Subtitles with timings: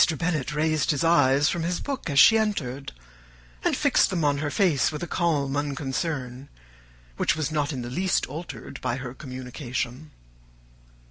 [0.17, 2.91] Bennet raised his eyes from his book as she entered,
[3.63, 6.49] and fixed them on her face with a calm unconcern,
[7.17, 10.09] which was not in the least altered by her communication.